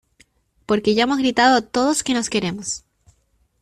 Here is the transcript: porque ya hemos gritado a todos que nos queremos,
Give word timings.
porque 0.65 0.95
ya 0.95 1.03
hemos 1.03 1.19
gritado 1.19 1.55
a 1.55 1.61
todos 1.61 2.01
que 2.01 2.15
nos 2.15 2.27
queremos, 2.31 2.85